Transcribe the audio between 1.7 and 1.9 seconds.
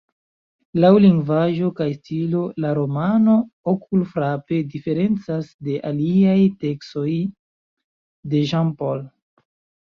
kaj